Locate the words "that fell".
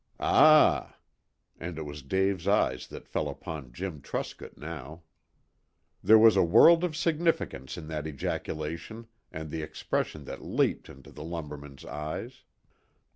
2.87-3.29